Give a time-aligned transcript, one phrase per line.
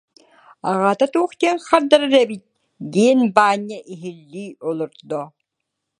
[0.71, 2.43] Аҕата туох диэн хардарар эбит
[2.93, 5.21] диэн Баанньа иһиллии олордо.